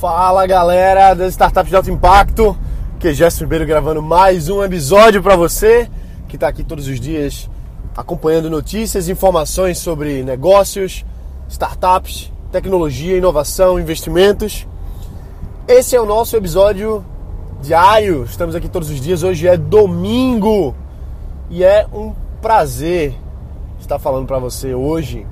Fala 0.00 0.46
galera 0.46 1.14
das 1.14 1.30
startups 1.30 1.70
de 1.70 1.76
alto 1.76 1.90
impacto, 1.90 2.54
que 3.00 3.08
é 3.08 3.14
Gerson 3.14 3.44
Ribeiro 3.44 3.64
gravando 3.64 4.02
mais 4.02 4.50
um 4.50 4.62
episódio 4.62 5.22
para 5.22 5.36
você 5.36 5.88
que 6.28 6.36
está 6.36 6.48
aqui 6.48 6.62
todos 6.62 6.86
os 6.86 7.00
dias 7.00 7.48
acompanhando 7.96 8.50
notícias, 8.50 9.08
informações 9.08 9.78
sobre 9.78 10.22
negócios, 10.22 11.02
startups, 11.48 12.30
tecnologia, 12.52 13.16
inovação, 13.16 13.80
investimentos. 13.80 14.66
Esse 15.66 15.96
é 15.96 16.00
o 16.00 16.04
nosso 16.04 16.36
episódio 16.36 17.02
diário. 17.62 18.24
Estamos 18.24 18.54
aqui 18.54 18.68
todos 18.68 18.90
os 18.90 19.00
dias. 19.00 19.22
Hoje 19.22 19.48
é 19.48 19.56
domingo 19.56 20.74
e 21.48 21.64
é 21.64 21.86
um 21.90 22.12
prazer 22.42 23.14
estar 23.80 23.98
falando 23.98 24.26
para 24.26 24.38
você 24.38 24.74
hoje. 24.74 25.26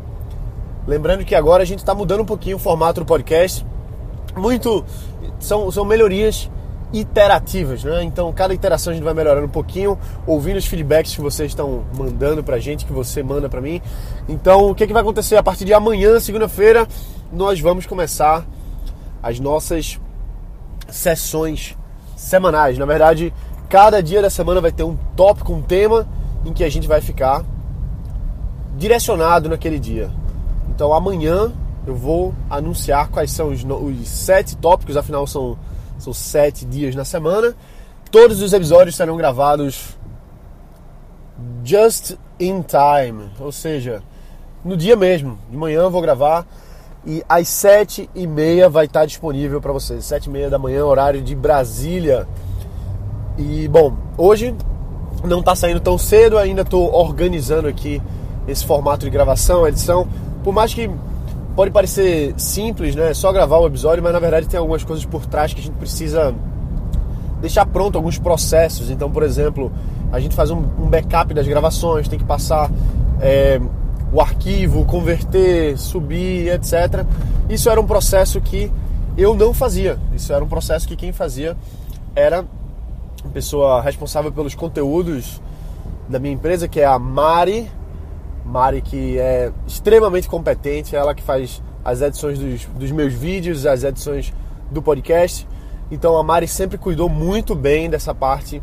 Lembrando 0.86 1.22
que 1.22 1.34
agora 1.34 1.62
a 1.62 1.66
gente 1.66 1.80
está 1.80 1.94
mudando 1.94 2.22
um 2.22 2.26
pouquinho 2.26 2.56
o 2.56 2.60
formato 2.60 3.00
do 3.00 3.06
podcast. 3.06 3.73
Muito 4.36 4.84
são, 5.38 5.70
são 5.70 5.84
melhorias 5.84 6.50
iterativas, 6.92 7.82
né? 7.82 8.02
Então, 8.04 8.32
cada 8.32 8.54
iteração 8.54 8.92
a 8.92 8.94
gente 8.94 9.04
vai 9.04 9.14
melhorando 9.14 9.46
um 9.46 9.50
pouquinho, 9.50 9.98
ouvindo 10.26 10.56
os 10.56 10.66
feedbacks 10.66 11.14
que 11.14 11.20
vocês 11.20 11.50
estão 11.50 11.84
mandando 11.96 12.42
pra 12.42 12.58
gente, 12.58 12.86
que 12.86 12.92
você 12.92 13.22
manda 13.22 13.48
pra 13.48 13.60
mim. 13.60 13.82
Então, 14.28 14.70
o 14.70 14.74
que, 14.74 14.86
que 14.86 14.92
vai 14.92 15.02
acontecer? 15.02 15.36
A 15.36 15.42
partir 15.42 15.64
de 15.64 15.74
amanhã, 15.74 16.20
segunda-feira, 16.20 16.86
nós 17.32 17.60
vamos 17.60 17.84
começar 17.84 18.46
as 19.22 19.40
nossas 19.40 20.00
sessões 20.88 21.76
semanais. 22.16 22.78
Na 22.78 22.86
verdade, 22.86 23.34
cada 23.68 24.00
dia 24.00 24.22
da 24.22 24.30
semana 24.30 24.60
vai 24.60 24.70
ter 24.70 24.84
um 24.84 24.96
tópico, 25.16 25.52
um 25.52 25.62
tema 25.62 26.06
em 26.44 26.52
que 26.52 26.62
a 26.62 26.70
gente 26.70 26.86
vai 26.86 27.00
ficar 27.00 27.44
direcionado 28.76 29.48
naquele 29.48 29.80
dia. 29.80 30.10
Então, 30.68 30.92
amanhã 30.92 31.52
eu 31.86 31.94
vou 31.94 32.34
anunciar 32.48 33.08
quais 33.08 33.30
são 33.30 33.48
os, 33.48 33.64
os 33.64 34.08
sete 34.08 34.56
tópicos, 34.56 34.96
afinal 34.96 35.26
são 35.26 35.58
são 35.98 36.12
sete 36.12 36.64
dias 36.64 36.94
na 36.94 37.04
semana. 37.04 37.54
Todos 38.10 38.42
os 38.42 38.52
episódios 38.52 38.96
serão 38.96 39.16
gravados 39.16 39.96
just 41.64 42.16
in 42.38 42.62
time, 42.62 43.30
ou 43.40 43.50
seja, 43.50 44.02
no 44.64 44.76
dia 44.76 44.96
mesmo. 44.96 45.38
De 45.50 45.56
manhã 45.56 45.80
eu 45.80 45.90
vou 45.90 46.02
gravar 46.02 46.46
e 47.06 47.24
às 47.28 47.48
sete 47.48 48.08
e 48.14 48.26
meia 48.26 48.68
vai 48.68 48.86
estar 48.86 49.06
disponível 49.06 49.60
para 49.60 49.72
vocês. 49.72 50.04
Sete 50.04 50.26
e 50.26 50.30
meia 50.30 50.50
da 50.50 50.58
manhã, 50.58 50.84
horário 50.84 51.22
de 51.22 51.34
Brasília. 51.34 52.28
E 53.36 53.66
bom, 53.68 53.96
hoje 54.16 54.54
não 55.24 55.40
está 55.40 55.54
saindo 55.56 55.80
tão 55.80 55.98
cedo, 55.98 56.38
ainda 56.38 56.62
estou 56.62 56.92
organizando 56.92 57.66
aqui 57.66 58.00
esse 58.46 58.64
formato 58.64 59.04
de 59.04 59.10
gravação, 59.10 59.66
edição. 59.66 60.06
Por 60.42 60.52
mais 60.52 60.74
que 60.74 60.90
pode 61.54 61.70
parecer 61.70 62.34
simples, 62.36 62.94
né? 62.94 63.14
Só 63.14 63.32
gravar 63.32 63.58
o 63.58 63.66
episódio, 63.66 64.02
mas 64.02 64.12
na 64.12 64.18
verdade 64.18 64.46
tem 64.46 64.58
algumas 64.58 64.84
coisas 64.84 65.04
por 65.04 65.24
trás 65.26 65.54
que 65.54 65.60
a 65.60 65.64
gente 65.64 65.76
precisa 65.76 66.34
deixar 67.40 67.66
pronto, 67.66 67.96
alguns 67.96 68.18
processos. 68.18 68.90
Então, 68.90 69.10
por 69.10 69.22
exemplo, 69.22 69.70
a 70.10 70.18
gente 70.18 70.34
faz 70.34 70.50
um, 70.50 70.58
um 70.58 70.88
backup 70.88 71.32
das 71.32 71.46
gravações, 71.46 72.08
tem 72.08 72.18
que 72.18 72.24
passar 72.24 72.70
é, 73.20 73.60
o 74.12 74.20
arquivo, 74.20 74.84
converter, 74.84 75.78
subir, 75.78 76.48
etc. 76.48 77.04
Isso 77.48 77.70
era 77.70 77.80
um 77.80 77.86
processo 77.86 78.40
que 78.40 78.70
eu 79.16 79.34
não 79.34 79.54
fazia. 79.54 79.98
Isso 80.14 80.32
era 80.32 80.44
um 80.44 80.48
processo 80.48 80.88
que 80.88 80.96
quem 80.96 81.12
fazia 81.12 81.56
era 82.16 82.44
a 83.24 83.28
pessoa 83.28 83.80
responsável 83.80 84.32
pelos 84.32 84.54
conteúdos 84.54 85.40
da 86.08 86.18
minha 86.18 86.34
empresa, 86.34 86.68
que 86.68 86.80
é 86.80 86.84
a 86.84 86.98
Mari 86.98 87.70
Mari 88.44 88.82
que 88.82 89.18
é 89.18 89.50
extremamente 89.66 90.28
competente, 90.28 90.94
ela 90.94 91.14
que 91.14 91.22
faz 91.22 91.62
as 91.84 92.00
edições 92.00 92.38
dos, 92.38 92.64
dos 92.66 92.90
meus 92.90 93.12
vídeos, 93.12 93.66
as 93.66 93.84
edições 93.84 94.32
do 94.70 94.82
podcast. 94.82 95.46
Então 95.90 96.16
a 96.16 96.22
Mari 96.22 96.46
sempre 96.46 96.76
cuidou 96.76 97.08
muito 97.08 97.54
bem 97.54 97.88
dessa 97.88 98.14
parte 98.14 98.62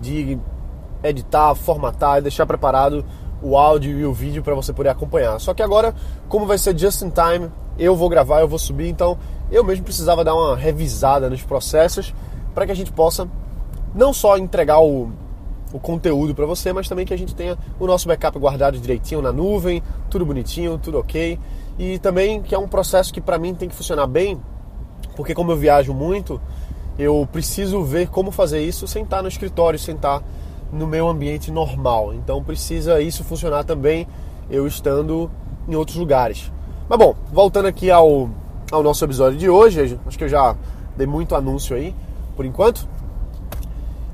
de 0.00 0.38
editar, 1.02 1.54
formatar 1.54 2.18
e 2.18 2.22
deixar 2.22 2.46
preparado 2.46 3.04
o 3.42 3.56
áudio 3.56 3.98
e 3.98 4.04
o 4.04 4.12
vídeo 4.12 4.42
para 4.42 4.54
você 4.54 4.72
poder 4.72 4.90
acompanhar. 4.90 5.38
Só 5.40 5.52
que 5.52 5.62
agora, 5.62 5.94
como 6.28 6.46
vai 6.46 6.58
ser 6.58 6.78
just 6.78 7.02
in 7.02 7.10
time, 7.10 7.50
eu 7.78 7.96
vou 7.96 8.08
gravar, 8.08 8.40
eu 8.40 8.48
vou 8.48 8.58
subir, 8.58 8.88
então 8.88 9.18
eu 9.50 9.64
mesmo 9.64 9.84
precisava 9.84 10.22
dar 10.22 10.34
uma 10.34 10.56
revisada 10.56 11.28
nos 11.28 11.42
processos 11.42 12.14
para 12.54 12.66
que 12.66 12.72
a 12.72 12.76
gente 12.76 12.92
possa 12.92 13.28
não 13.94 14.12
só 14.12 14.36
entregar 14.38 14.80
o, 14.80 15.10
o 15.72 15.78
conteúdo 15.78 16.34
para 16.34 16.46
você, 16.46 16.72
mas 16.72 16.88
também 16.88 17.06
que 17.06 17.14
a 17.14 17.18
gente 17.18 17.34
tenha 17.34 17.56
o 17.80 17.86
nosso 17.86 18.06
backup 18.06 18.38
guardado 18.38 18.78
direitinho 18.78 19.22
na 19.22 19.32
nuvem, 19.32 19.82
tudo 20.10 20.26
bonitinho, 20.26 20.78
tudo 20.78 20.98
ok. 20.98 21.38
E 21.78 21.98
também 21.98 22.42
que 22.42 22.54
é 22.54 22.58
um 22.58 22.68
processo 22.68 23.12
que 23.12 23.20
para 23.20 23.38
mim 23.38 23.54
tem 23.54 23.68
que 23.68 23.74
funcionar 23.74 24.06
bem, 24.06 24.40
porque 25.16 25.34
como 25.34 25.50
eu 25.52 25.56
viajo 25.56 25.94
muito, 25.94 26.40
eu 26.98 27.26
preciso 27.30 27.82
ver 27.82 28.08
como 28.08 28.30
fazer 28.30 28.62
isso 28.62 28.86
sem 28.86 29.02
estar 29.02 29.22
no 29.22 29.28
escritório, 29.28 29.78
sem 29.78 29.94
estar 29.94 30.22
no 30.70 30.86
meu 30.86 31.08
ambiente 31.08 31.50
normal. 31.50 32.12
Então 32.14 32.42
precisa 32.42 33.00
isso 33.00 33.24
funcionar 33.24 33.64
também 33.64 34.06
eu 34.50 34.66
estando 34.66 35.30
em 35.66 35.74
outros 35.74 35.96
lugares. 35.96 36.52
Mas 36.88 36.98
bom, 36.98 37.14
voltando 37.32 37.66
aqui 37.66 37.90
ao, 37.90 38.28
ao 38.70 38.82
nosso 38.82 39.04
episódio 39.04 39.38
de 39.38 39.48
hoje, 39.48 39.98
acho 40.06 40.18
que 40.18 40.24
eu 40.24 40.28
já 40.28 40.54
dei 40.96 41.06
muito 41.06 41.34
anúncio 41.34 41.74
aí 41.74 41.94
por 42.36 42.44
enquanto. 42.44 42.86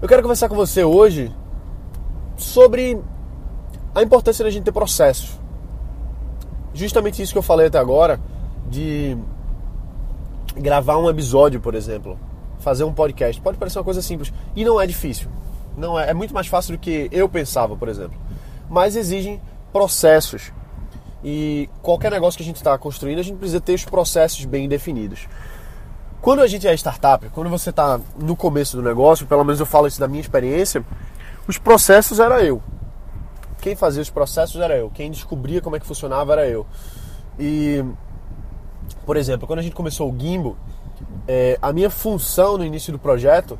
Eu 0.00 0.06
quero 0.06 0.22
conversar 0.22 0.48
com 0.48 0.54
você 0.54 0.84
hoje 0.84 1.32
sobre 2.38 2.98
a 3.94 4.02
importância 4.02 4.44
da 4.44 4.50
gente 4.50 4.64
ter 4.64 4.72
processos. 4.72 5.38
Justamente 6.72 7.20
isso 7.20 7.32
que 7.32 7.38
eu 7.38 7.42
falei 7.42 7.66
até 7.66 7.78
agora, 7.78 8.20
de 8.70 9.18
gravar 10.56 10.96
um 10.96 11.10
episódio, 11.10 11.60
por 11.60 11.74
exemplo, 11.74 12.18
fazer 12.60 12.84
um 12.84 12.92
podcast. 12.92 13.40
Pode 13.42 13.58
parecer 13.58 13.78
uma 13.78 13.84
coisa 13.84 14.00
simples 14.00 14.32
e 14.54 14.64
não 14.64 14.80
é 14.80 14.86
difícil. 14.86 15.28
Não 15.76 15.98
é, 15.98 16.10
é 16.10 16.14
muito 16.14 16.32
mais 16.32 16.46
fácil 16.46 16.76
do 16.76 16.78
que 16.78 17.08
eu 17.12 17.28
pensava, 17.28 17.76
por 17.76 17.88
exemplo. 17.88 18.18
Mas 18.70 18.96
exigem 18.96 19.40
processos. 19.72 20.52
E 21.22 21.68
qualquer 21.82 22.10
negócio 22.10 22.36
que 22.36 22.42
a 22.44 22.46
gente 22.46 22.56
está 22.56 22.76
construindo, 22.78 23.18
a 23.18 23.22
gente 23.22 23.38
precisa 23.38 23.60
ter 23.60 23.74
os 23.74 23.84
processos 23.84 24.44
bem 24.44 24.68
definidos. 24.68 25.28
Quando 26.20 26.42
a 26.42 26.46
gente 26.46 26.66
é 26.66 26.74
startup, 26.74 27.28
quando 27.30 27.48
você 27.48 27.70
está 27.70 28.00
no 28.16 28.36
começo 28.36 28.76
do 28.76 28.82
negócio, 28.82 29.26
pelo 29.26 29.44
menos 29.44 29.60
eu 29.60 29.66
falo 29.66 29.86
isso 29.86 30.00
da 30.00 30.08
minha 30.08 30.20
experiência, 30.20 30.84
os 31.48 31.56
processos 31.56 32.20
era 32.20 32.44
eu. 32.44 32.62
Quem 33.60 33.74
fazia 33.74 34.02
os 34.02 34.10
processos 34.10 34.60
era 34.60 34.76
eu. 34.76 34.90
Quem 34.90 35.10
descobria 35.10 35.62
como 35.62 35.74
é 35.74 35.80
que 35.80 35.86
funcionava 35.86 36.34
era 36.34 36.46
eu. 36.46 36.66
E, 37.38 37.82
por 39.06 39.16
exemplo, 39.16 39.46
quando 39.46 39.60
a 39.60 39.62
gente 39.62 39.74
começou 39.74 40.12
o 40.12 40.16
Gimbo, 40.16 40.58
é, 41.26 41.58
a 41.60 41.72
minha 41.72 41.88
função 41.88 42.58
no 42.58 42.64
início 42.64 42.92
do 42.92 42.98
projeto, 42.98 43.58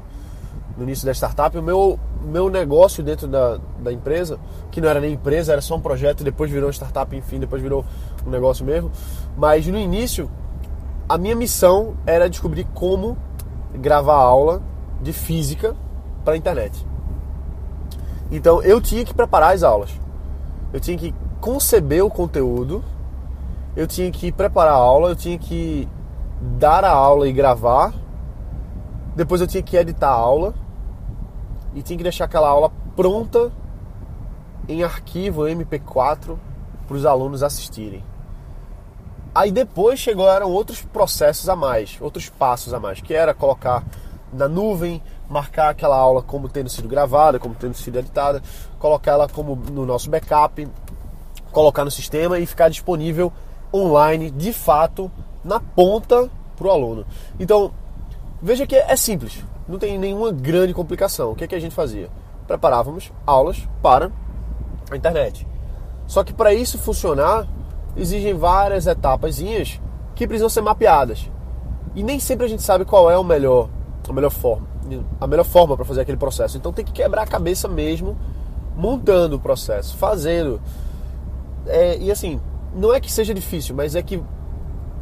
no 0.76 0.84
início 0.84 1.06
da 1.06 1.12
startup, 1.12 1.56
o 1.56 1.62
meu, 1.62 1.99
meu 2.22 2.50
negócio 2.50 3.03
dentro 3.03 3.26
da, 3.26 3.59
da 3.81 3.91
empresa, 3.91 4.38
que 4.70 4.81
não 4.82 4.88
era 4.88 5.00
nem 5.00 5.15
empresa, 5.15 5.53
era 5.53 5.62
só 5.62 5.75
um 5.75 5.81
projeto, 5.81 6.22
depois 6.22 6.50
virou 6.50 6.70
startup, 6.70 7.16
enfim, 7.16 7.41
depois 7.41 7.62
virou 7.62 7.87
um 8.25 8.31
negócio 8.31 8.66
mesmo. 8.66 8.93
Mas 9.34 9.66
no 9.66 9.78
início, 9.78 10.31
a 11.09 11.16
minha 11.16 11.34
missão 11.34 11.97
era 12.06 12.28
descobrir 12.28 12.65
como 12.75 13.16
gravar 13.75 14.16
aula 14.16 14.62
de 15.00 15.12
física 15.12 15.75
para 16.22 16.34
a 16.34 16.37
internet. 16.37 16.87
Então 18.31 18.62
eu 18.62 18.81
tinha 18.81 19.05
que 19.05 19.15
preparar 19.15 19.55
as 19.55 19.62
aulas. 19.62 19.91
Eu 20.72 20.81
tinha 20.81 20.99
que 20.99 21.15
conceber 21.41 22.05
o 22.05 22.11
conteúdo, 22.11 22.84
eu 23.75 23.87
tinha 23.87 24.11
que 24.11 24.31
preparar 24.31 24.75
a 24.75 24.77
aula, 24.77 25.11
eu 25.11 25.16
tinha 25.16 25.39
que 25.39 25.89
dar 26.41 26.84
a 26.84 26.91
aula 26.91 27.28
e 27.28 27.33
gravar. 27.33 27.93
Depois 29.17 29.41
eu 29.41 29.47
tinha 29.47 29.62
que 29.62 29.77
editar 29.77 30.09
a 30.09 30.12
aula 30.12 30.55
e 31.75 31.83
tinha 31.83 31.97
que 31.97 32.03
deixar 32.03 32.25
aquela 32.25 32.49
aula 32.49 32.71
pronta 32.94 33.50
em 34.69 34.83
arquivo 34.83 35.43
MP4 35.43 36.37
para 36.87 36.97
os 36.97 37.06
alunos 37.06 37.43
assistirem. 37.43 38.05
Aí 39.34 39.50
depois 39.50 40.00
chegaram 40.00 40.50
outros 40.50 40.83
processos 40.83 41.49
a 41.49 41.55
mais, 41.55 41.97
outros 42.00 42.29
passos 42.29 42.75
a 42.75 42.81
mais, 42.81 43.00
que 43.00 43.14
era 43.14 43.32
colocar 43.32 43.85
na 44.32 44.48
nuvem, 44.48 45.02
marcar 45.28 45.70
aquela 45.70 45.96
aula 45.96 46.22
como 46.22 46.48
tendo 46.48 46.69
sido 46.69 46.88
gravada, 46.88 47.38
como 47.38 47.54
tendo 47.54 47.75
sido 47.75 47.98
editada, 47.98 48.42
colocar 48.78 49.12
ela 49.12 49.28
como 49.28 49.56
no 49.56 49.84
nosso 49.86 50.10
backup, 50.10 50.69
colocar 51.52 51.84
no 51.84 51.90
sistema 51.90 52.38
e 52.38 52.46
ficar 52.46 52.69
disponível 52.69 53.32
online, 53.72 54.30
de 54.30 54.52
fato, 54.52 55.10
na 55.44 55.60
ponta 55.60 56.30
para 56.56 56.66
o 56.66 56.70
aluno. 56.70 57.06
Então, 57.38 57.72
veja 58.40 58.66
que 58.66 58.76
é 58.76 58.96
simples, 58.96 59.44
não 59.69 59.78
tem 59.78 59.98
nenhuma 59.98 60.32
grande 60.32 60.72
complicação. 60.72 61.32
O 61.32 61.34
que, 61.34 61.44
é 61.44 61.46
que 61.46 61.54
a 61.54 61.60
gente 61.60 61.75
fazia? 61.75 62.08
Preparávamos 62.46 63.12
aulas 63.26 63.69
para 63.82 64.10
a 64.90 64.96
internet. 64.96 65.46
Só 66.06 66.25
que 66.25 66.32
para 66.32 66.54
isso 66.54 66.78
funcionar, 66.78 67.46
exigem 67.96 68.34
várias 68.34 68.86
etapas 68.86 69.38
que 70.14 70.26
precisam 70.26 70.48
ser 70.48 70.62
mapeadas. 70.62 71.30
E 71.94 72.02
nem 72.02 72.19
sempre 72.19 72.46
a 72.46 72.48
gente 72.48 72.62
sabe 72.62 72.84
qual 72.84 73.10
é 73.10 73.19
o 73.19 73.25
melhor, 73.25 73.69
a 74.12 74.14
melhor 74.14 74.31
forma 74.31 74.66
a 75.20 75.26
melhor 75.26 75.44
forma 75.44 75.76
para 75.76 75.84
fazer 75.84 76.00
aquele 76.00 76.16
processo. 76.16 76.56
Então 76.56 76.72
tem 76.72 76.84
que 76.84 76.93
quebrar 76.93 77.22
a 77.22 77.26
cabeça 77.26 77.69
mesmo, 77.69 78.16
montando 78.76 79.37
o 79.37 79.40
processo, 79.40 79.96
fazendo. 79.96 80.60
É, 81.66 81.99
e 81.99 82.10
assim, 82.10 82.40
não 82.75 82.94
é 82.94 83.00
que 83.00 83.12
seja 83.12 83.34
difícil, 83.34 83.75
mas 83.75 83.94
é 83.94 84.02
que 84.02 84.22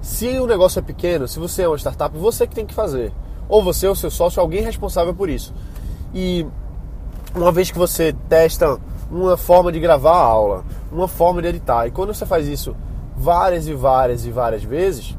Se 0.00 0.38
o 0.38 0.47
negócio 0.47 0.79
é 0.79 0.82
pequeno, 0.82 1.26
se 1.26 1.38
você 1.38 1.62
é 1.62 1.69
uma 1.69 1.79
startup, 1.79 2.17
você 2.17 2.47
que 2.47 2.55
tem 2.55 2.67
que 2.67 2.75
fazer. 2.75 3.12
Ou 3.49 3.62
você 3.62 3.87
ou 3.87 3.94
seu 3.94 4.11
sócio, 4.11 4.41
alguém 4.41 4.62
responsável 4.62 5.14
por 5.14 5.29
isso. 5.29 5.55
E 6.14 6.47
uma 7.35 7.52
vez 7.52 7.70
que 7.70 7.79
você 7.79 8.14
testa 8.29 8.79
uma 9.11 9.37
forma 9.37 9.70
de 9.73 9.81
gravar 9.81 10.17
a 10.17 10.23
aula, 10.23 10.64
uma 10.91 11.09
forma 11.09 11.41
de 11.43 11.49
editar, 11.49 11.87
e 11.87 11.91
quando 11.91 12.12
você 12.14 12.26
faz 12.26 12.47
isso 12.47 12.76
várias 13.17 13.67
e 13.67 13.75
várias 13.75 14.26
e 14.26 14.31
várias 14.31 14.62
vezes, 14.62 15.17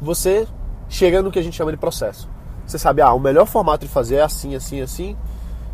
você 0.00 0.46
chega 0.88 1.22
no 1.22 1.30
que 1.30 1.38
a 1.38 1.42
gente 1.42 1.56
chama 1.56 1.72
de 1.72 1.78
processo. 1.78 2.28
Você 2.66 2.78
sabe, 2.78 3.02
ah, 3.02 3.12
o 3.12 3.18
melhor 3.18 3.46
formato 3.46 3.86
de 3.86 3.92
fazer 3.92 4.16
é 4.16 4.22
assim, 4.22 4.54
assim, 4.54 4.80
assim, 4.80 5.16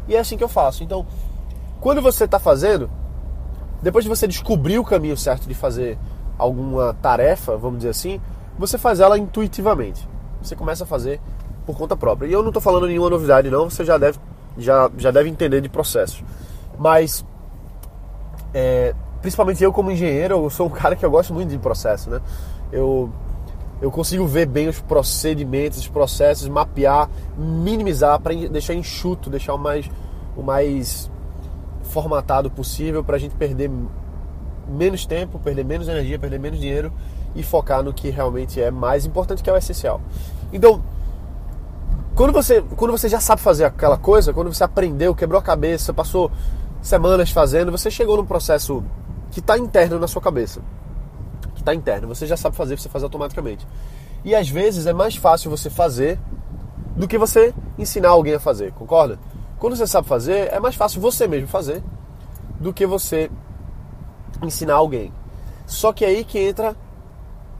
e 0.06 0.16
é 0.16 0.18
assim 0.18 0.36
que 0.36 0.44
eu 0.44 0.48
faço. 0.48 0.82
Então, 0.82 1.06
quando 1.80 2.02
você 2.02 2.24
está 2.24 2.38
fazendo, 2.38 2.90
depois 3.82 4.04
de 4.04 4.08
você 4.08 4.26
descobrir 4.26 4.78
o 4.78 4.84
caminho 4.84 5.16
certo 5.16 5.46
de 5.46 5.54
fazer 5.54 5.98
alguma 6.36 6.94
tarefa, 6.94 7.56
vamos 7.56 7.78
dizer 7.78 7.90
assim, 7.90 8.20
você 8.58 8.78
faz 8.78 9.00
ela 9.00 9.18
intuitivamente. 9.18 10.08
Você 10.42 10.56
começa 10.56 10.84
a 10.84 10.86
fazer 10.86 11.20
por 11.66 11.76
conta 11.76 11.96
própria. 11.96 12.26
E 12.28 12.32
eu 12.32 12.40
não 12.40 12.48
estou 12.48 12.62
falando 12.62 12.86
nenhuma 12.86 13.10
novidade, 13.10 13.50
não, 13.50 13.68
você 13.68 13.84
já 13.84 13.98
deve, 13.98 14.18
já, 14.56 14.90
já 14.96 15.10
deve 15.10 15.28
entender 15.28 15.60
de 15.60 15.68
processo. 15.68 16.24
Mas, 16.78 17.24
é, 18.54 18.94
principalmente 19.20 19.62
eu 19.62 19.72
como 19.72 19.90
engenheiro, 19.90 20.44
eu 20.44 20.50
sou 20.50 20.66
um 20.66 20.70
cara 20.72 20.96
que 20.96 21.04
eu 21.04 21.10
gosto 21.10 21.34
muito 21.34 21.50
de 21.50 21.58
processo, 21.58 22.08
né? 22.08 22.20
Eu, 22.72 23.12
eu 23.80 23.90
consigo 23.90 24.26
ver 24.26 24.46
bem 24.46 24.68
os 24.68 24.80
procedimentos, 24.80 25.78
os 25.78 25.88
processos, 25.88 26.48
mapear, 26.48 27.08
minimizar 27.36 28.20
para 28.20 28.34
deixar 28.34 28.74
enxuto, 28.74 29.30
deixar 29.30 29.54
o 29.54 29.58
mais, 29.58 29.88
o 30.36 30.42
mais 30.42 31.10
formatado 31.84 32.50
possível 32.50 33.04
para 33.04 33.16
a 33.16 33.18
gente 33.18 33.34
perder 33.36 33.70
menos 34.68 35.06
tempo, 35.06 35.38
perder 35.38 35.64
menos 35.64 35.88
energia, 35.88 36.18
perder 36.18 36.38
menos 36.38 36.58
dinheiro 36.58 36.92
e 37.34 37.42
focar 37.42 37.82
no 37.82 37.92
que 37.92 38.10
realmente 38.10 38.60
é 38.60 38.70
mais 38.70 39.06
importante, 39.06 39.42
que 39.42 39.48
é 39.48 39.52
o 39.52 39.56
essencial. 39.56 40.00
Então, 40.52 40.82
quando 42.14 42.32
você, 42.32 42.60
quando 42.76 42.90
você 42.90 43.08
já 43.08 43.20
sabe 43.20 43.40
fazer 43.40 43.64
aquela 43.64 43.96
coisa, 43.96 44.32
quando 44.32 44.52
você 44.52 44.64
aprendeu, 44.64 45.14
quebrou 45.14 45.38
a 45.38 45.42
cabeça, 45.42 45.94
passou 45.94 46.32
semanas 46.82 47.30
fazendo, 47.30 47.70
você 47.70 47.90
chegou 47.90 48.16
num 48.16 48.26
processo 48.26 48.82
que 49.30 49.38
está 49.38 49.56
interno 49.56 49.98
na 49.98 50.08
sua 50.08 50.20
cabeça. 50.20 50.60
Que 51.68 51.72
está 51.72 51.74
interno, 51.74 52.08
você 52.08 52.26
já 52.26 52.36
sabe 52.36 52.56
fazer, 52.56 52.78
você 52.78 52.88
faz 52.88 53.04
automaticamente. 53.04 53.66
E 54.24 54.34
às 54.34 54.48
vezes 54.48 54.86
é 54.86 54.92
mais 54.94 55.16
fácil 55.16 55.50
você 55.50 55.68
fazer 55.68 56.18
do 56.96 57.06
que 57.06 57.18
você 57.18 57.54
ensinar 57.78 58.08
alguém 58.08 58.34
a 58.34 58.40
fazer, 58.40 58.72
concorda? 58.72 59.18
Quando 59.58 59.76
você 59.76 59.86
sabe 59.86 60.08
fazer, 60.08 60.50
é 60.50 60.58
mais 60.58 60.76
fácil 60.76 61.00
você 61.00 61.28
mesmo 61.28 61.46
fazer 61.46 61.82
do 62.58 62.72
que 62.72 62.86
você 62.86 63.30
ensinar 64.42 64.76
alguém. 64.76 65.12
Só 65.66 65.92
que 65.92 66.04
aí 66.06 66.24
que 66.24 66.38
entra 66.38 66.74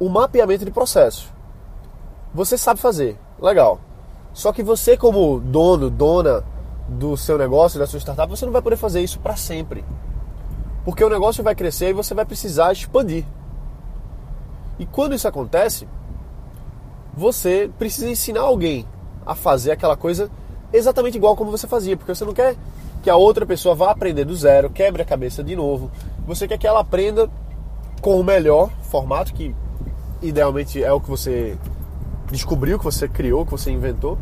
o 0.00 0.08
mapeamento 0.08 0.64
de 0.64 0.70
processos. 0.70 1.30
Você 2.32 2.56
sabe 2.56 2.80
fazer, 2.80 3.18
legal. 3.38 3.78
Só 4.32 4.52
que 4.52 4.62
você 4.62 4.96
como 4.96 5.38
dono, 5.38 5.90
dona 5.90 6.44
do 6.88 7.14
seu 7.16 7.36
negócio, 7.36 7.78
da 7.78 7.86
sua 7.86 8.00
startup, 8.00 8.30
você 8.30 8.46
não 8.46 8.52
vai 8.52 8.62
poder 8.62 8.76
fazer 8.76 9.02
isso 9.02 9.20
para 9.20 9.36
sempre. 9.36 9.84
Porque 10.84 11.04
o 11.04 11.10
negócio 11.10 11.44
vai 11.44 11.54
crescer 11.54 11.90
e 11.90 11.92
você 11.92 12.14
vai 12.14 12.24
precisar 12.24 12.72
expandir. 12.72 13.26
E 14.78 14.86
quando 14.86 15.14
isso 15.14 15.26
acontece, 15.26 15.88
você 17.14 17.70
precisa 17.78 18.08
ensinar 18.08 18.42
alguém 18.42 18.86
a 19.26 19.34
fazer 19.34 19.72
aquela 19.72 19.96
coisa 19.96 20.30
exatamente 20.72 21.16
igual 21.16 21.36
como 21.36 21.50
você 21.50 21.66
fazia, 21.66 21.96
porque 21.96 22.14
você 22.14 22.24
não 22.24 22.32
quer 22.32 22.54
que 23.02 23.10
a 23.10 23.16
outra 23.16 23.46
pessoa 23.46 23.74
vá 23.74 23.90
aprender 23.90 24.24
do 24.24 24.36
zero, 24.36 24.70
quebre 24.70 25.02
a 25.02 25.04
cabeça 25.04 25.42
de 25.42 25.56
novo. 25.56 25.90
Você 26.26 26.46
quer 26.46 26.58
que 26.58 26.66
ela 26.66 26.80
aprenda 26.80 27.28
com 28.00 28.20
o 28.20 28.24
melhor 28.24 28.70
formato, 28.82 29.32
que 29.32 29.54
idealmente 30.22 30.82
é 30.82 30.92
o 30.92 31.00
que 31.00 31.08
você 31.08 31.56
descobriu, 32.30 32.78
que 32.78 32.84
você 32.84 33.08
criou, 33.08 33.44
que 33.44 33.52
você 33.52 33.70
inventou. 33.70 34.18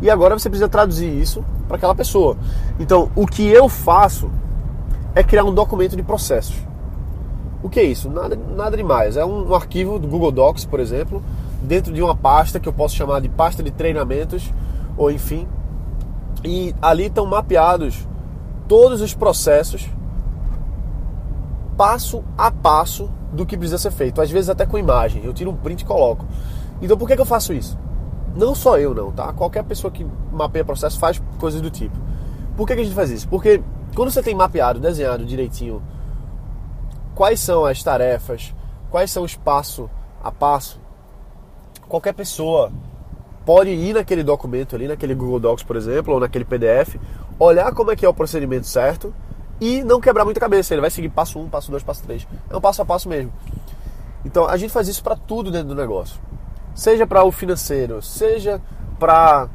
E 0.00 0.10
agora 0.10 0.38
você 0.38 0.48
precisa 0.48 0.68
traduzir 0.68 1.08
isso 1.08 1.44
para 1.66 1.76
aquela 1.76 1.94
pessoa. 1.94 2.36
Então, 2.78 3.10
o 3.16 3.26
que 3.26 3.46
eu 3.46 3.68
faço 3.68 4.30
é 5.14 5.22
criar 5.22 5.44
um 5.44 5.54
documento 5.54 5.96
de 5.96 6.02
processos. 6.02 6.56
O 7.62 7.68
que 7.68 7.80
é 7.80 7.84
isso? 7.84 8.10
Nada, 8.10 8.38
nada 8.54 8.76
demais. 8.76 9.16
É 9.16 9.24
um, 9.24 9.48
um 9.48 9.54
arquivo 9.54 9.98
do 9.98 10.06
Google 10.06 10.30
Docs, 10.30 10.64
por 10.64 10.80
exemplo, 10.80 11.22
dentro 11.62 11.92
de 11.92 12.02
uma 12.02 12.14
pasta 12.14 12.60
que 12.60 12.68
eu 12.68 12.72
posso 12.72 12.94
chamar 12.94 13.20
de 13.20 13.28
pasta 13.28 13.62
de 13.62 13.70
treinamentos, 13.70 14.52
ou 14.96 15.10
enfim. 15.10 15.46
E 16.44 16.74
ali 16.80 17.06
estão 17.06 17.26
mapeados 17.26 18.06
todos 18.68 19.00
os 19.00 19.14
processos, 19.14 19.88
passo 21.76 22.22
a 22.36 22.50
passo 22.50 23.10
do 23.32 23.44
que 23.44 23.56
precisa 23.56 23.78
ser 23.78 23.90
feito. 23.90 24.20
Às 24.20 24.30
vezes 24.30 24.50
até 24.50 24.64
com 24.66 24.78
imagem. 24.78 25.24
Eu 25.24 25.32
tiro 25.32 25.50
um 25.50 25.56
print 25.56 25.82
e 25.82 25.84
coloco. 25.84 26.24
Então 26.80 26.96
por 26.96 27.08
que, 27.08 27.16
que 27.16 27.20
eu 27.20 27.26
faço 27.26 27.52
isso? 27.52 27.78
Não 28.34 28.54
só 28.54 28.78
eu 28.78 28.94
não, 28.94 29.10
tá? 29.10 29.32
Qualquer 29.32 29.64
pessoa 29.64 29.90
que 29.90 30.06
mapeia 30.30 30.64
processo 30.64 30.98
faz 30.98 31.20
coisas 31.38 31.60
do 31.60 31.70
tipo. 31.70 31.96
Por 32.56 32.66
que, 32.66 32.74
que 32.74 32.80
a 32.80 32.84
gente 32.84 32.94
faz 32.94 33.10
isso? 33.10 33.28
Porque 33.28 33.62
quando 33.94 34.10
você 34.10 34.22
tem 34.22 34.34
mapeado, 34.34 34.78
desenhado 34.78 35.24
direitinho 35.24 35.82
quais 37.16 37.40
são 37.40 37.64
as 37.64 37.82
tarefas, 37.82 38.54
quais 38.90 39.10
são 39.10 39.24
os 39.24 39.34
passo 39.34 39.90
a 40.22 40.30
passo, 40.30 40.78
qualquer 41.88 42.12
pessoa 42.12 42.70
pode 43.44 43.70
ir 43.70 43.94
naquele 43.94 44.22
documento 44.22 44.76
ali, 44.76 44.86
naquele 44.86 45.14
Google 45.14 45.40
Docs, 45.40 45.64
por 45.64 45.76
exemplo, 45.76 46.12
ou 46.12 46.20
naquele 46.20 46.44
PDF, 46.44 46.96
olhar 47.38 47.72
como 47.72 47.90
é 47.90 47.96
que 47.96 48.04
é 48.04 48.08
o 48.08 48.12
procedimento 48.12 48.66
certo 48.66 49.14
e 49.58 49.82
não 49.82 49.98
quebrar 49.98 50.26
muita 50.26 50.38
cabeça. 50.38 50.74
Ele 50.74 50.82
vai 50.82 50.90
seguir 50.90 51.08
passo 51.08 51.38
1, 51.38 51.42
um, 51.42 51.48
passo 51.48 51.70
2, 51.70 51.82
passo 51.82 52.02
3. 52.02 52.28
É 52.50 52.56
um 52.56 52.60
passo 52.60 52.82
a 52.82 52.84
passo 52.84 53.08
mesmo. 53.08 53.32
Então 54.22 54.46
a 54.46 54.56
gente 54.58 54.72
faz 54.72 54.86
isso 54.86 55.02
para 55.02 55.16
tudo 55.16 55.50
dentro 55.50 55.68
do 55.68 55.74
negócio. 55.74 56.20
Seja 56.74 57.06
para 57.06 57.24
o 57.24 57.32
financeiro, 57.32 58.02
seja 58.02 58.60
para 58.98 59.48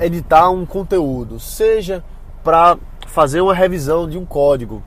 editar 0.00 0.48
um 0.48 0.64
conteúdo, 0.64 1.38
seja 1.38 2.02
para 2.42 2.78
fazer 3.06 3.42
uma 3.42 3.52
revisão 3.52 4.08
de 4.08 4.16
um 4.16 4.24
código, 4.24 4.82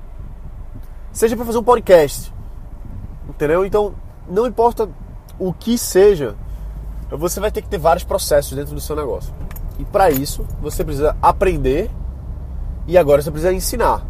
seja 1.14 1.38
para 1.38 1.46
fazer 1.46 1.60
um 1.60 1.64
podcast. 1.64 2.34
Entendeu? 3.30 3.66
Então, 3.66 3.94
não 4.28 4.46
importa 4.46 4.90
o 5.40 5.54
que 5.54 5.78
seja, 5.78 6.36
você 7.10 7.40
vai 7.40 7.52
ter 7.52 7.62
que 7.62 7.70
ter 7.70 7.78
vários 7.78 8.04
processos 8.04 8.58
dentro 8.58 8.74
do 8.74 8.82
seu 8.82 8.96
negócio. 8.96 9.34
E 9.80 9.86
para 9.86 10.10
isso, 10.10 10.46
você 10.62 10.84
precisa 10.84 11.16
aprender 11.22 11.90
e 12.88 12.98
agora 12.98 13.22
você 13.22 13.32
precisa 13.32 13.54
ensinar. 13.54 14.06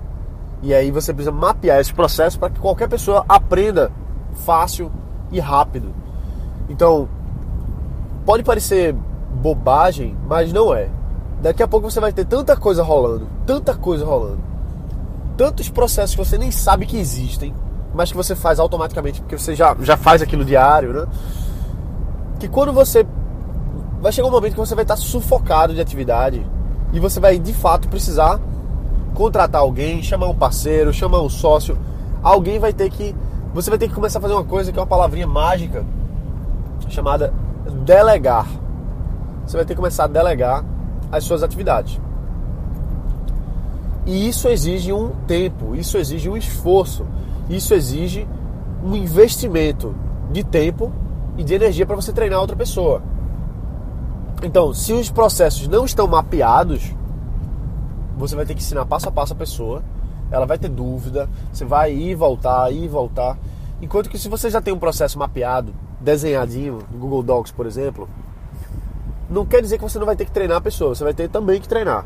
E 0.61 0.73
aí 0.73 0.89
você 0.91 1.13
precisa 1.13 1.31
mapear 1.31 1.79
esse 1.79 1.94
processo 1.94 2.39
para 2.39 2.50
que 2.50 2.59
qualquer 2.59 2.88
pessoa 2.88 3.25
aprenda 3.27 3.91
fácil 4.45 4.91
e 5.31 5.39
rápido. 5.39 5.94
Então, 6.69 7.07
pode 8.25 8.43
parecer 8.43 8.95
bobagem, 9.33 10.17
mas 10.27 10.53
não 10.53 10.74
é. 10.74 10.89
Daqui 11.41 11.62
a 11.62 11.67
pouco 11.67 11.91
você 11.91 12.00
vai 12.00 12.13
ter 12.13 12.25
tanta 12.25 12.55
coisa 12.55 12.81
rolando, 12.81 13.27
tanta 13.45 13.75
coisa 13.75 14.05
rolando, 14.05 14.39
tantos 15.38 15.70
processos 15.70 16.16
que 16.16 16.24
você 16.24 16.38
nem 16.38 16.52
sabe 16.52 16.86
que 16.86 16.98
existem, 16.98 17.54
mas 17.94 18.12
que 18.12 18.18
você 18.18 18.36
faz 18.36 18.60
automaticamente 18.60 19.22
porque 19.22 19.38
você 19.38 19.56
já, 19.56 19.75
já 19.82 19.98
faz 19.98 20.22
aquilo 20.22 20.44
diário, 20.44 20.94
né? 20.94 21.08
que 22.40 22.48
quando 22.48 22.74
você. 22.74 23.06
Vai 24.02 24.12
chegar 24.12 24.28
um 24.28 24.32
momento 24.32 24.52
que 24.52 24.60
você 24.60 24.75
vai 24.75 24.84
estar 24.84 24.98
sufocado 24.98 25.74
de 25.74 25.80
atividade 25.80 26.46
e 26.92 27.00
você 27.00 27.22
vai 27.22 27.40
de 27.40 27.54
fato 27.54 27.88
precisar 27.88 28.38
contratar 29.13 29.62
alguém, 29.62 30.04
chamar 30.04 30.28
um 30.28 30.36
parceiro, 30.36 30.92
chamar 30.92 31.22
um 31.22 31.30
sócio. 31.30 31.78
Alguém 32.22 32.60
vai 32.60 32.74
ter 32.74 32.90
que. 32.90 33.16
Você 33.54 33.70
vai 33.70 33.80
ter 33.80 33.88
que 33.88 33.94
começar 33.94 34.20
a 34.20 34.22
fazer 34.22 34.34
uma 34.34 34.44
coisa 34.44 34.74
que 34.74 34.78
é 34.78 34.82
uma 34.82 34.88
palavrinha 34.88 35.25
mágica 35.25 35.86
chamada 36.90 37.34
delegar. 37.86 38.46
Você 39.46 39.56
vai 39.56 39.66
ter 39.66 39.74
que 39.74 39.78
começar 39.78 40.04
a 40.04 40.08
delegar 40.08 40.66
as 41.10 41.24
suas 41.24 41.44
atividades. 41.44 42.00
E 44.05 44.27
isso 44.27 44.48
exige 44.50 44.91
um 44.91 45.10
tempo, 45.27 45.75
isso 45.75 45.98
exige 45.98 46.29
um 46.29 46.36
esforço, 46.36 47.05
isso 47.50 47.74
exige 47.74 48.27
um 48.83 48.95
investimento 48.95 49.95
de 50.31 50.43
tempo 50.43 50.91
e 51.38 51.43
de 51.43 51.53
energia 51.53 51.86
para 51.86 51.95
você 51.95 52.12
treinar 52.12 52.39
outra 52.39 52.55
pessoa. 52.55 53.01
Então, 54.41 54.74
se 54.74 54.91
os 54.91 55.10
processos 55.10 55.67
não 55.69 55.86
estão 55.86 56.05
mapeados, 56.05 56.93
você 58.17 58.36
vai 58.36 58.45
ter 58.45 58.53
que 58.53 58.62
ensinar 58.62 58.86
passo 58.86 59.07
a 59.07 59.12
passo 59.12 59.33
a 59.33 59.36
pessoa. 59.38 59.81
Ela 60.29 60.45
vai 60.45 60.57
ter 60.57 60.69
dúvida, 60.69 61.29
você 61.51 61.63
vai 61.63 61.93
ir 61.93 62.10
e 62.10 62.15
voltar, 62.15 62.72
ir 62.72 62.83
e 62.83 62.88
voltar. 62.88 63.38
Enquanto 63.81 64.10
que 64.10 64.17
se 64.17 64.27
você 64.27 64.50
já 64.50 64.62
tem 64.62 64.74
um 64.74 64.79
processo 64.79 65.17
mapeado, 65.17 65.74
desenhadinho, 66.00 66.79
no 66.91 66.98
Google 66.98 67.24
Docs, 67.24 67.51
por 67.51 67.65
exemplo, 67.65 68.10
não 69.29 69.45
quer 69.45 69.62
dizer 69.62 69.77
que 69.77 69.83
você 69.83 69.98
não 69.98 70.05
vai 70.05 70.15
ter 70.15 70.25
que 70.25 70.31
treinar 70.31 70.57
a 70.57 70.62
pessoa, 70.62 70.93
você 70.93 71.03
vai 71.03 71.13
ter 71.13 71.29
também 71.29 71.62
que 71.62 71.67
treinar. 71.67 72.05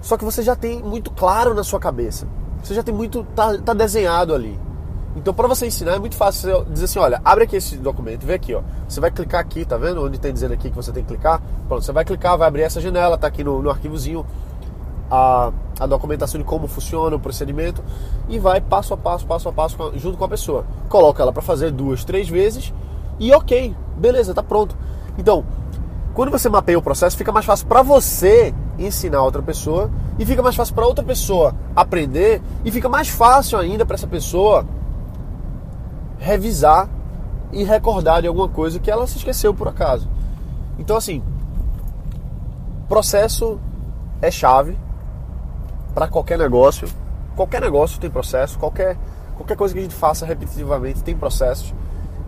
Só 0.00 0.16
que 0.16 0.24
você 0.24 0.42
já 0.42 0.54
tem 0.54 0.82
muito 0.82 1.10
claro 1.10 1.54
na 1.54 1.64
sua 1.64 1.80
cabeça. 1.80 2.26
Você 2.62 2.74
já 2.74 2.82
tem 2.82 2.94
muito. 2.94 3.24
tá, 3.34 3.56
tá 3.58 3.74
desenhado 3.74 4.34
ali. 4.34 4.58
Então, 5.16 5.32
para 5.32 5.48
você 5.48 5.66
ensinar, 5.66 5.94
é 5.94 5.98
muito 5.98 6.16
fácil 6.16 6.50
você 6.50 6.70
dizer 6.70 6.84
assim: 6.84 6.98
olha, 6.98 7.20
abre 7.24 7.44
aqui 7.44 7.56
esse 7.56 7.76
documento, 7.76 8.26
vê 8.26 8.34
aqui, 8.34 8.54
ó. 8.54 8.62
Você 8.88 9.00
vai 9.00 9.10
clicar 9.10 9.40
aqui, 9.40 9.64
tá 9.64 9.76
vendo? 9.76 10.04
Onde 10.04 10.18
tem 10.18 10.32
dizendo 10.32 10.52
aqui 10.52 10.70
que 10.70 10.76
você 10.76 10.92
tem 10.92 11.02
que 11.02 11.08
clicar. 11.08 11.40
Pronto, 11.66 11.84
você 11.84 11.92
vai 11.92 12.04
clicar, 12.04 12.36
vai 12.36 12.46
abrir 12.48 12.62
essa 12.62 12.80
janela, 12.80 13.16
tá 13.16 13.26
aqui 13.26 13.42
no, 13.42 13.62
no 13.62 13.70
arquivozinho. 13.70 14.26
a, 15.10 15.52
a 15.78 15.86
documentação 15.86 16.38
de 16.38 16.44
como 16.44 16.66
funciona 16.66 17.16
o 17.16 17.20
procedimento 17.20 17.82
e 18.28 18.38
vai 18.38 18.60
passo 18.60 18.94
a 18.94 18.96
passo, 18.96 19.26
passo 19.26 19.48
a 19.48 19.52
passo 19.52 19.76
junto 19.96 20.18
com 20.18 20.24
a 20.24 20.28
pessoa. 20.28 20.64
Coloca 20.88 21.22
ela 21.22 21.32
para 21.32 21.42
fazer 21.42 21.70
duas, 21.70 22.04
três 22.04 22.28
vezes 22.28 22.72
e 23.18 23.32
ok, 23.32 23.74
beleza, 23.96 24.34
tá 24.34 24.42
pronto. 24.42 24.76
Então, 25.18 25.44
quando 26.14 26.30
você 26.30 26.48
mapeia 26.48 26.78
o 26.78 26.82
processo, 26.82 27.16
fica 27.16 27.32
mais 27.32 27.46
fácil 27.46 27.66
para 27.66 27.82
você 27.82 28.54
ensinar 28.78 29.22
outra 29.22 29.42
pessoa 29.42 29.90
e 30.18 30.26
fica 30.26 30.42
mais 30.42 30.54
fácil 30.54 30.74
para 30.74 30.86
outra 30.86 31.04
pessoa 31.04 31.54
aprender 31.74 32.42
e 32.64 32.70
fica 32.70 32.88
mais 32.88 33.08
fácil 33.08 33.58
ainda 33.58 33.84
para 33.84 33.94
essa 33.94 34.06
pessoa 34.06 34.64
revisar 36.18 36.88
e 37.52 37.64
recordar 37.64 38.22
de 38.22 38.28
alguma 38.28 38.48
coisa 38.48 38.78
que 38.78 38.90
ela 38.90 39.06
se 39.06 39.18
esqueceu 39.18 39.54
por 39.54 39.68
acaso. 39.68 40.08
Então 40.78 40.96
assim, 40.96 41.22
processo 42.88 43.58
é 44.20 44.30
chave 44.30 44.76
para 45.94 46.08
qualquer 46.08 46.38
negócio. 46.38 46.88
Qualquer 47.34 47.60
negócio 47.60 48.00
tem 48.00 48.10
processo, 48.10 48.58
qualquer 48.58 48.96
qualquer 49.36 49.56
coisa 49.56 49.74
que 49.74 49.80
a 49.80 49.82
gente 49.82 49.94
faça 49.94 50.24
repetitivamente 50.24 51.02
tem 51.02 51.16
processos. 51.16 51.74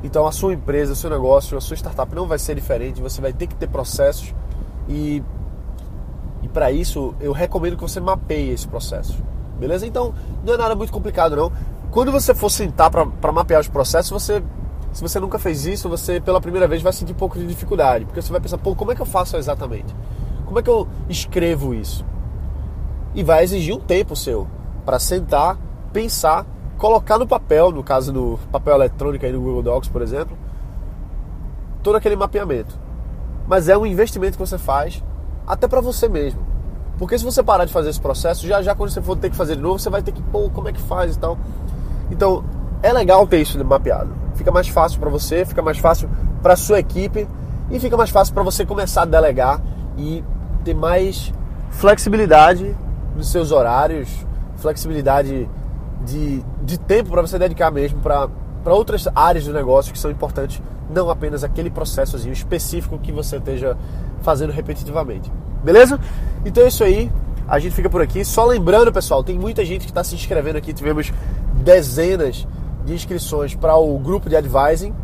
Então 0.03 0.27
a 0.27 0.33
sua 0.33 0.53
empresa, 0.53 0.93
o 0.93 0.97
seu 0.97 1.11
negócio, 1.11 1.57
a 1.57 1.61
sua 1.61 1.77
startup 1.77 2.15
não 2.15 2.27
vai 2.27 2.39
ser 2.39 2.55
diferente, 2.55 3.01
você 3.01 3.21
vai 3.21 3.33
ter 3.33 3.47
que 3.47 3.55
ter 3.55 3.69
processos 3.69 4.35
e 4.89 5.23
e 6.49 6.51
para 6.51 6.73
isso 6.73 7.15
eu 7.21 7.33
recomendo 7.33 7.77
que 7.77 7.83
você 7.83 8.01
mapeie 8.01 8.51
esse 8.51 8.67
processo. 8.67 9.23
Beleza? 9.59 9.87
Então 9.87 10.15
não 10.43 10.55
é 10.55 10.57
nada 10.57 10.75
muito 10.75 10.93
complicado 10.93 11.37
não. 11.37 11.53
Quando 11.91 12.11
você 12.11 12.35
for 12.35 12.51
sentar 12.51 12.91
para 12.91 13.33
mapear 13.33 13.61
os 13.61 13.69
processos, 13.69 14.11
você 14.11 14.43
se 14.93 15.03
você 15.03 15.21
nunca 15.21 15.39
fez 15.39 15.67
isso, 15.67 15.89
você 15.89 16.21
pela 16.21 16.41
primeira 16.41 16.67
vez 16.67 16.81
vai 16.81 16.93
sentir 16.93 17.13
um 17.13 17.17
pouco 17.17 17.39
de 17.39 17.47
dificuldade, 17.47 18.07
porque 18.07 18.23
você 18.23 18.33
vai 18.33 18.41
pensar, 18.41 18.57
pô, 18.57 18.75
como 18.75 18.91
é 18.91 18.95
que 18.95 19.03
eu 19.03 19.07
faço 19.07 19.37
exatamente? 19.37 19.95
Como 20.47 20.59
é 20.59 20.63
que 20.63 20.71
eu 20.71 20.89
escrevo 21.09 21.75
isso? 21.75 22.05
E 23.15 23.23
vai 23.23 23.45
exigir 23.45 23.75
um 23.75 23.81
tempo 23.81 24.17
seu 24.17 24.49
para 24.87 24.99
sentar, 24.99 25.59
pensar, 25.93 26.47
colocar 26.79 27.19
no 27.19 27.27
papel, 27.27 27.71
no 27.71 27.85
caso 27.85 28.13
do 28.13 28.39
papel 28.51 28.77
eletrônico 28.77 29.27
aí 29.27 29.33
no 29.33 29.41
Google 29.41 29.63
Docs, 29.63 29.91
por 29.91 30.01
exemplo, 30.01 30.37
todo 31.83 31.97
aquele 31.97 32.17
mapeamento. 32.17 32.79
Mas 33.47 33.69
é 33.69 33.77
um 33.77 33.85
investimento 33.85 34.39
que 34.39 34.47
você 34.47 34.57
faz 34.57 35.03
até 35.49 35.67
para 35.67 35.81
você 35.81 36.09
mesmo. 36.09 36.41
Porque 36.99 37.19
se 37.19 37.25
você 37.25 37.43
parar 37.43 37.65
de 37.65 37.73
fazer 37.73 37.91
esse 37.91 38.01
processo, 38.01 38.47
já 38.47 38.61
já 38.61 38.75
quando 38.75 38.91
você 38.91 39.01
for 39.01 39.17
ter 39.17 39.31
que 39.31 39.37
fazer 39.37 39.57
de 39.57 39.63
novo, 39.63 39.79
você 39.79 39.89
vai 39.89 40.03
ter 40.03 40.13
que, 40.13 40.21
pô, 40.21 40.51
como 40.51 40.69
é 40.69 40.73
que 40.73 40.83
faz 40.83 41.17
e 41.17 41.19
tal. 41.19 41.39
Então, 42.11 42.45
é 42.83 42.93
legal 42.93 43.27
ter 43.27 43.41
isso 43.41 43.63
mapeado. 43.65 44.15
Fica 44.35 44.51
mais 44.51 44.69
fácil 44.69 45.01
para 45.01 45.09
você, 45.09 45.45
fica 45.45 45.63
mais 45.63 45.79
fácil 45.79 46.11
para 46.43 46.55
sua 46.55 46.79
equipe 46.79 47.27
e 47.71 47.81
fica 47.81 47.97
mais 47.97 48.11
fácil 48.11 48.35
para 48.35 48.43
você 48.43 48.67
começar 48.67 49.03
a 49.03 49.05
delegar 49.05 49.61
e 49.97 50.23
ter 50.65 50.75
mais 50.75 51.33
flexibilidade 51.71 52.77
nos 53.17 53.31
seus 53.31 53.53
horários, 53.53 54.09
flexibilidade 54.57 55.49
de, 56.05 56.45
de 56.63 56.79
tempo 56.79 57.11
para 57.11 57.23
você 57.23 57.39
dedicar 57.39 57.71
mesmo 57.71 58.01
para 58.01 58.29
outras 58.67 59.09
áreas 59.15 59.45
do 59.45 59.53
negócio 59.53 59.93
que 59.93 59.99
são 59.99 60.11
importantes, 60.11 60.61
não 60.91 61.11
apenas 61.11 61.45
aquele 61.45 61.71
processozinho 61.71 62.33
específico 62.33 62.99
que 62.99 63.13
você 63.13 63.37
esteja 63.37 63.77
fazendo 64.23 64.53
repetitivamente. 64.53 65.31
Beleza? 65.63 65.99
Então 66.45 66.65
é 66.65 66.69
isso 66.69 66.85
aí. 66.85 67.11
A 67.47 67.59
gente 67.59 67.75
fica 67.75 67.89
por 67.89 68.03
aqui. 68.03 68.25
Só 68.25 68.45
lembrando, 68.45 68.93
pessoal, 68.93 69.25
tem 69.25 69.39
muita 69.39 69.65
gente 69.65 69.83
que 69.83 69.91
está 69.91 70.05
se 70.05 70.15
inscrevendo 70.15 70.59
aqui. 70.59 70.73
Tivemos 70.73 71.13
dezenas 71.55 72.47
de 72.85 72.95
inscrições 72.95 73.55
para 73.55 73.77
o 73.77 73.99
grupo 73.99 74.29
de 74.29 74.37
advising, 74.37 74.95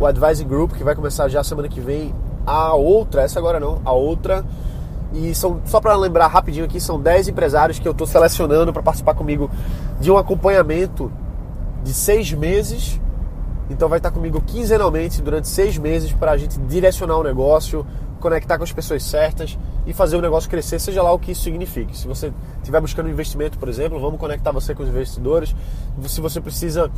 o 0.00 0.06
Advising 0.06 0.46
Group, 0.46 0.72
que 0.72 0.84
vai 0.84 0.94
começar 0.94 1.28
já 1.28 1.42
semana 1.44 1.68
que 1.68 1.80
vem. 1.80 2.14
A 2.46 2.74
outra, 2.74 3.22
essa 3.22 3.38
agora 3.38 3.58
não, 3.58 3.80
a 3.84 3.92
outra. 3.92 4.44
E 5.14 5.34
são, 5.34 5.60
só 5.64 5.80
para 5.80 5.96
lembrar 5.96 6.26
rapidinho 6.26 6.64
aqui, 6.64 6.80
são 6.80 7.00
10 7.00 7.28
empresários 7.28 7.78
que 7.78 7.86
eu 7.86 7.92
estou 7.92 8.06
selecionando 8.06 8.72
para 8.72 8.82
participar 8.82 9.14
comigo 9.14 9.50
de 10.00 10.10
um 10.10 10.18
acompanhamento 10.18 11.10
de 11.82 11.94
seis 11.94 12.32
meses. 12.32 13.00
Então 13.70 13.88
vai 13.88 13.98
estar 13.98 14.10
comigo 14.10 14.42
quinzenalmente 14.42 15.22
durante 15.22 15.48
seis 15.48 15.78
meses 15.78 16.12
para 16.12 16.32
a 16.32 16.36
gente 16.36 16.58
direcionar 16.58 17.16
o 17.16 17.22
negócio, 17.22 17.86
conectar 18.20 18.56
com 18.58 18.64
as 18.64 18.72
pessoas 18.72 19.02
certas 19.02 19.58
e 19.86 19.92
fazer 19.92 20.16
o 20.16 20.20
negócio 20.20 20.48
crescer, 20.48 20.78
seja 20.78 21.02
lá 21.02 21.12
o 21.12 21.18
que 21.18 21.32
isso 21.32 21.42
signifique. 21.42 21.96
Se 21.96 22.06
você 22.06 22.32
estiver 22.58 22.80
buscando 22.80 23.08
investimento, 23.08 23.58
por 23.58 23.68
exemplo, 23.68 24.00
vamos 24.00 24.18
conectar 24.18 24.50
você 24.50 24.74
com 24.74 24.82
os 24.82 24.88
investidores. 24.88 25.54
Se 26.06 26.20
você 26.20 26.40
precisa 26.40 26.90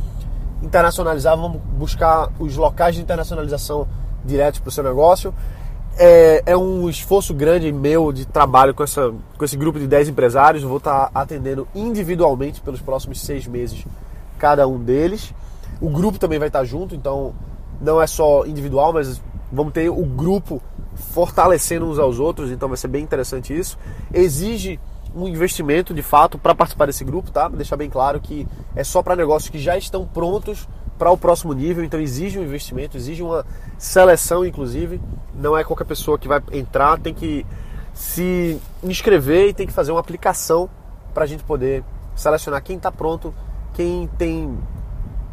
internacionalizar, 0.61 1.37
vamos 1.37 1.61
buscar 1.61 2.29
os 2.39 2.55
locais 2.55 2.95
de 2.95 3.01
internacionalização 3.01 3.87
diretos 4.23 4.59
para 4.59 4.69
o 4.69 4.71
seu 4.71 4.83
negócio. 4.83 5.33
É, 5.99 6.43
é, 6.45 6.57
um 6.57 6.87
esforço 6.87 7.33
grande 7.33 7.71
meu 7.71 8.11
de 8.11 8.25
trabalho 8.25 8.73
com, 8.73 8.83
essa, 8.83 9.11
com 9.37 9.43
esse 9.43 9.57
grupo 9.57 9.79
de 9.79 9.87
10 9.87 10.09
empresários. 10.09 10.63
Vou 10.63 10.77
estar 10.77 11.09
atendendo 11.13 11.67
individualmente 11.73 12.61
pelos 12.61 12.81
próximos 12.81 13.19
seis 13.21 13.47
meses 13.47 13.83
cada 14.37 14.67
um 14.67 14.77
deles. 14.77 15.33
O 15.79 15.89
grupo 15.89 16.17
também 16.17 16.39
vai 16.39 16.49
estar 16.49 16.63
junto, 16.63 16.95
então 16.95 17.33
não 17.79 18.01
é 18.01 18.07
só 18.07 18.45
individual, 18.45 18.93
mas 18.93 19.21
vamos 19.51 19.73
ter 19.73 19.89
o 19.89 20.05
grupo 20.05 20.61
fortalecendo 20.95 21.85
uns 21.85 21.99
aos 21.99 22.19
outros, 22.19 22.51
então 22.51 22.67
vai 22.67 22.77
ser 22.77 22.87
bem 22.87 23.03
interessante 23.03 23.57
isso. 23.57 23.77
Exige 24.13 24.79
um 25.15 25.27
investimento 25.27 25.93
de 25.93 26.01
fato 26.01 26.37
para 26.37 26.53
participar 26.53 26.85
desse 26.87 27.03
grupo, 27.03 27.31
tá? 27.31 27.47
Deixar 27.47 27.77
bem 27.77 27.89
claro 27.89 28.19
que 28.19 28.47
é 28.75 28.83
só 28.83 29.01
para 29.01 29.15
negócios 29.15 29.49
que 29.49 29.59
já 29.59 29.77
estão 29.77 30.05
prontos 30.05 30.67
para 30.97 31.11
o 31.11 31.17
próximo 31.17 31.53
nível, 31.53 31.83
então 31.83 31.99
exige 31.99 32.39
um 32.39 32.43
investimento, 32.43 32.97
exige 32.97 33.21
uma 33.21 33.45
seleção, 33.77 34.45
inclusive. 34.45 34.99
Não 35.35 35.55
é 35.55 35.63
qualquer 35.63 35.85
pessoa 35.85 36.17
que 36.17 36.27
vai 36.27 36.41
entrar, 36.51 36.99
tem 36.99 37.13
que 37.13 37.45
se 37.93 38.59
inscrever 38.83 39.49
e 39.49 39.53
tem 39.53 39.67
que 39.67 39.73
fazer 39.73 39.91
uma 39.91 39.99
aplicação 39.99 40.69
para 41.13 41.23
a 41.23 41.27
gente 41.27 41.43
poder 41.43 41.83
selecionar 42.15 42.63
quem 42.63 42.77
está 42.77 42.91
pronto, 42.91 43.33
quem 43.73 44.07
tem 44.17 44.57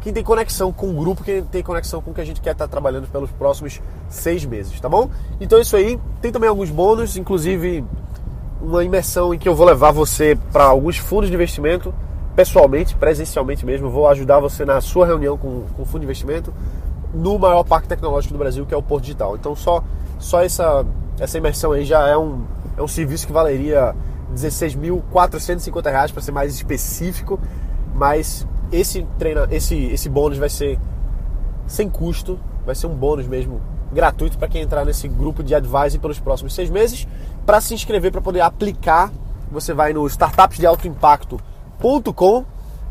quem 0.05 0.13
tem 0.13 0.23
conexão 0.23 0.71
com 0.71 0.91
o 0.91 0.93
grupo, 0.93 1.23
quem 1.23 1.43
tem 1.43 1.63
conexão 1.63 1.99
com 1.99 2.11
o 2.11 2.13
que 2.13 2.21
a 2.21 2.23
gente 2.23 2.39
quer 2.39 2.51
estar 2.51 2.67
trabalhando 2.67 3.07
pelos 3.07 3.31
próximos 3.31 3.81
seis 4.07 4.45
meses, 4.45 4.79
tá 4.79 4.87
bom? 4.87 5.09
Então 5.41 5.57
é 5.57 5.63
isso 5.63 5.75
aí. 5.75 5.99
Tem 6.21 6.31
também 6.31 6.47
alguns 6.47 6.69
bônus, 6.69 7.17
inclusive 7.17 7.83
uma 8.61 8.83
imersão 8.83 9.33
em 9.33 9.39
que 9.39 9.49
eu 9.49 9.55
vou 9.55 9.65
levar 9.65 9.91
você 9.91 10.37
para 10.53 10.65
alguns 10.65 10.97
fundos 10.97 11.27
de 11.27 11.33
investimento, 11.33 11.91
pessoalmente, 12.35 12.93
presencialmente 12.93 13.65
mesmo. 13.65 13.89
vou 13.89 14.07
ajudar 14.07 14.39
você 14.39 14.63
na 14.63 14.79
sua 14.79 15.07
reunião 15.07 15.39
com, 15.39 15.63
com 15.75 15.81
o 15.81 15.85
fundo 15.85 16.01
de 16.01 16.05
investimento 16.05 16.53
no 17.11 17.39
maior 17.39 17.63
parque 17.63 17.87
tecnológico 17.87 18.31
do 18.31 18.37
Brasil, 18.37 18.63
que 18.63 18.75
é 18.75 18.77
o 18.77 18.83
Porto 18.83 19.05
Digital. 19.05 19.35
Então 19.35 19.55
só, 19.55 19.83
só 20.19 20.43
essa, 20.43 20.85
essa 21.19 21.39
imersão 21.39 21.71
aí 21.71 21.83
já 21.83 22.07
é 22.07 22.15
um, 22.15 22.43
é 22.77 22.81
um 22.83 22.87
serviço 22.87 23.25
que 23.25 23.33
valeria 23.33 23.95
16.450 24.35 25.89
reais 25.89 26.11
para 26.11 26.21
ser 26.21 26.31
mais 26.31 26.53
específico, 26.53 27.39
mas 27.95 28.45
esse 28.79 29.05
treina, 29.17 29.47
esse 29.51 29.75
esse 29.75 30.09
bônus 30.09 30.37
vai 30.37 30.49
ser 30.49 30.79
sem 31.67 31.89
custo, 31.89 32.39
vai 32.65 32.75
ser 32.75 32.87
um 32.87 32.95
bônus 32.95 33.27
mesmo 33.27 33.61
gratuito 33.91 34.37
para 34.37 34.47
quem 34.47 34.61
entrar 34.61 34.85
nesse 34.85 35.05
grupo 35.07 35.43
de 35.43 35.55
advising 35.55 35.97
pelos 35.99 36.19
próximos 36.19 36.53
seis 36.53 36.69
meses. 36.69 37.07
Para 37.45 37.59
se 37.61 37.73
inscrever 37.73 38.11
para 38.11 38.19
poder 38.21 38.41
aplicar, 38.41 39.09
você 39.51 39.73
vai 39.73 39.93
no 39.93 40.05
startupsdealtoimpacto.com, 40.07 42.45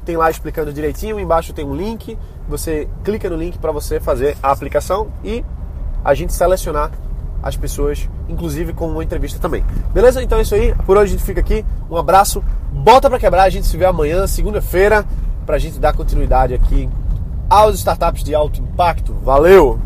tem 0.05 0.17
lá 0.17 0.29
explicando 0.31 0.73
direitinho, 0.73 1.21
embaixo 1.21 1.53
tem 1.53 1.65
um 1.65 1.75
link, 1.75 2.17
você 2.49 2.89
clica 3.03 3.29
no 3.29 3.35
link 3.37 3.59
para 3.59 3.73
você 3.73 3.99
fazer 4.01 4.37
a 4.43 4.51
aplicação 4.51 5.09
e 5.23 5.45
a 6.05 6.15
gente 6.15 6.33
selecionar 6.33 6.91
as 7.43 7.57
pessoas, 7.57 8.09
inclusive 8.29 8.73
com 8.73 8.89
uma 8.89 9.05
entrevista 9.05 9.39
também. 9.39 9.63
Beleza? 9.93 10.23
Então 10.23 10.39
é 10.39 10.43
isso 10.43 10.55
aí. 10.55 10.75
Por 10.87 10.97
hoje 10.97 11.13
a 11.13 11.19
gente 11.19 11.27
fica 11.27 11.41
aqui. 11.41 11.63
Um 11.91 11.97
abraço. 11.97 12.43
Bota 12.73 13.11
para 13.11 13.19
quebrar. 13.19 13.43
A 13.43 13.51
gente 13.51 13.67
se 13.67 13.77
vê 13.77 13.85
amanhã, 13.85 14.27
segunda-feira 14.27 15.05
para 15.45 15.57
a 15.57 15.59
gente 15.59 15.79
dar 15.79 15.95
continuidade 15.95 16.55
aqui 16.55 16.89
aos 17.49 17.77
startups 17.77 18.25
de 18.25 18.35
alto 18.35 18.61
impacto. 18.61 19.15
Valeu! 19.23 19.79